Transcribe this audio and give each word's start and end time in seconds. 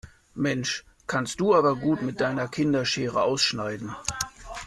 Mensch, 0.35 0.83
kannst 1.05 1.39
du 1.39 1.53
aber 1.53 1.75
gut 1.75 2.01
mit 2.01 2.21
deiner 2.21 2.47
Kinderschere 2.47 3.21
ausschneiden. 3.21 3.95